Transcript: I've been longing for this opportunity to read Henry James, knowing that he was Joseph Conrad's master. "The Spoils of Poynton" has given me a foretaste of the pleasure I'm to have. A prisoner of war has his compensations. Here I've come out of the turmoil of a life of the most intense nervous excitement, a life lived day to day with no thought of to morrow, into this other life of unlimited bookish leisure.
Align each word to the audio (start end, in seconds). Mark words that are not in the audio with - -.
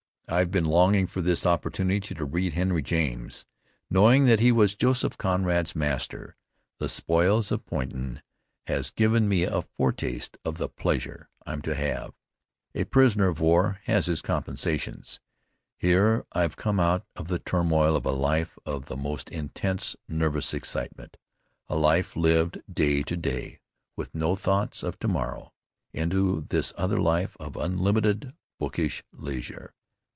I've 0.29 0.49
been 0.49 0.63
longing 0.63 1.07
for 1.07 1.21
this 1.21 1.45
opportunity 1.45 2.15
to 2.15 2.23
read 2.23 2.53
Henry 2.53 2.81
James, 2.81 3.45
knowing 3.89 4.23
that 4.27 4.39
he 4.39 4.49
was 4.49 4.75
Joseph 4.75 5.17
Conrad's 5.17 5.75
master. 5.75 6.37
"The 6.77 6.87
Spoils 6.87 7.51
of 7.51 7.65
Poynton" 7.65 8.21
has 8.65 8.91
given 8.91 9.27
me 9.27 9.43
a 9.43 9.63
foretaste 9.63 10.37
of 10.45 10.57
the 10.57 10.69
pleasure 10.69 11.27
I'm 11.45 11.61
to 11.63 11.75
have. 11.75 12.13
A 12.73 12.85
prisoner 12.85 13.27
of 13.27 13.41
war 13.41 13.81
has 13.83 14.05
his 14.05 14.21
compensations. 14.21 15.19
Here 15.77 16.25
I've 16.31 16.55
come 16.55 16.79
out 16.79 17.05
of 17.17 17.27
the 17.27 17.39
turmoil 17.39 17.97
of 17.97 18.05
a 18.05 18.11
life 18.11 18.57
of 18.65 18.85
the 18.85 18.95
most 18.95 19.29
intense 19.31 19.97
nervous 20.07 20.53
excitement, 20.53 21.17
a 21.67 21.75
life 21.75 22.15
lived 22.15 22.61
day 22.73 23.03
to 23.03 23.17
day 23.17 23.59
with 23.97 24.15
no 24.15 24.37
thought 24.37 24.81
of 24.81 24.97
to 24.99 25.09
morrow, 25.09 25.51
into 25.91 26.45
this 26.47 26.71
other 26.77 27.01
life 27.01 27.35
of 27.37 27.57
unlimited 27.57 28.33
bookish 28.61 29.03
leisure. 29.11 29.73